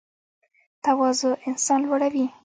تواضع 0.85 1.33
انسان 1.49 1.79
لوړوي 1.87 2.25